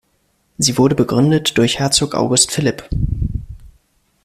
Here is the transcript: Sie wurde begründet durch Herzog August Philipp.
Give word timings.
Sie 0.57 0.79
wurde 0.79 0.95
begründet 0.95 1.59
durch 1.59 1.77
Herzog 1.77 2.15
August 2.15 2.51
Philipp. 2.51 2.89